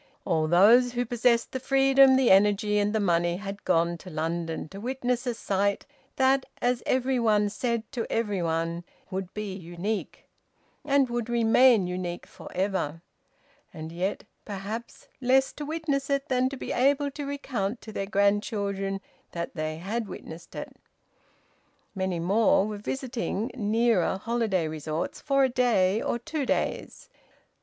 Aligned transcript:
All 0.25 0.47
those 0.47 0.93
who 0.93 1.05
possessed 1.05 1.51
the 1.51 1.59
freedom, 1.59 2.15
the 2.15 2.31
energy, 2.31 2.79
and 2.79 2.91
the 2.91 2.99
money 2.99 3.37
had 3.37 3.63
gone 3.63 3.99
to 3.99 4.09
London 4.09 4.67
to 4.69 4.81
witness 4.81 5.27
a 5.27 5.35
sight 5.35 5.85
that, 6.15 6.47
as 6.59 6.81
every 6.87 7.19
one 7.19 7.49
said 7.49 7.83
to 7.91 8.07
every 8.11 8.41
one, 8.41 8.83
would 9.11 9.31
be 9.35 9.53
unique, 9.53 10.23
and 10.83 11.07
would 11.07 11.29
remain 11.29 11.85
unique 11.85 12.25
for 12.25 12.49
ever 12.55 13.03
and 13.71 13.91
yet 13.91 14.23
perhaps 14.43 15.07
less 15.21 15.53
to 15.53 15.65
witness 15.65 16.09
it 16.09 16.29
than 16.29 16.49
to 16.49 16.57
be 16.57 16.71
able 16.71 17.11
to 17.11 17.23
recount 17.27 17.79
to 17.81 17.91
their 17.91 18.07
grandchildren 18.07 19.01
that 19.33 19.53
they 19.53 19.77
had 19.77 20.07
witnessed 20.07 20.55
it. 20.55 20.75
Many 21.93 22.19
more 22.19 22.65
were 22.65 22.77
visiting 22.77 23.51
nearer 23.53 24.17
holiday 24.17 24.67
resorts 24.67 25.21
for 25.21 25.43
a 25.43 25.47
day 25.49 26.01
or 26.01 26.17
two 26.17 26.43
days. 26.47 27.07